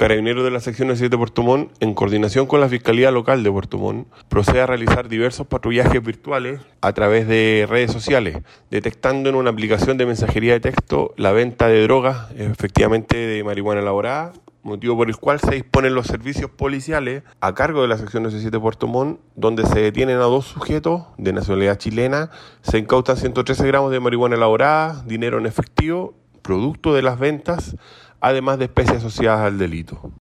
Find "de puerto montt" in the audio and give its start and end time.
1.10-1.72, 3.42-4.08, 18.50-19.20